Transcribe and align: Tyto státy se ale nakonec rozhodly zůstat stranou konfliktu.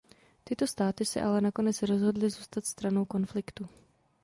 Tyto 0.43 0.67
státy 0.67 1.05
se 1.05 1.21
ale 1.21 1.41
nakonec 1.41 1.81
rozhodly 1.81 2.29
zůstat 2.29 2.65
stranou 2.65 3.05
konfliktu. 3.05 3.69